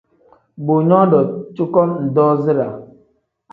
[0.65, 1.19] Bo ngdu
[1.55, 1.79] cuko
[2.15, 2.67] doozi da.